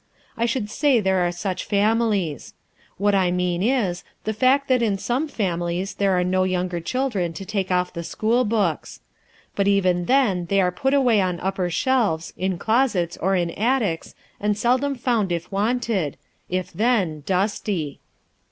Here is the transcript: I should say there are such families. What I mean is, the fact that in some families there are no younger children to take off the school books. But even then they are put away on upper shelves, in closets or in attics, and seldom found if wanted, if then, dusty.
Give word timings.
I 0.35 0.47
should 0.47 0.67
say 0.71 0.99
there 0.99 1.19
are 1.19 1.31
such 1.31 1.63
families. 1.63 2.55
What 2.97 3.13
I 3.13 3.29
mean 3.29 3.61
is, 3.61 4.03
the 4.23 4.33
fact 4.33 4.67
that 4.67 4.81
in 4.81 4.97
some 4.97 5.27
families 5.27 5.93
there 5.93 6.17
are 6.17 6.23
no 6.23 6.43
younger 6.43 6.79
children 6.79 7.33
to 7.33 7.45
take 7.45 7.69
off 7.69 7.93
the 7.93 8.03
school 8.03 8.43
books. 8.43 8.99
But 9.55 9.67
even 9.67 10.05
then 10.05 10.47
they 10.47 10.59
are 10.59 10.71
put 10.71 10.95
away 10.95 11.21
on 11.21 11.39
upper 11.39 11.69
shelves, 11.69 12.33
in 12.35 12.57
closets 12.57 13.15
or 13.17 13.35
in 13.35 13.51
attics, 13.51 14.15
and 14.39 14.57
seldom 14.57 14.95
found 14.95 15.31
if 15.31 15.51
wanted, 15.51 16.17
if 16.49 16.73
then, 16.73 17.21
dusty. 17.27 17.99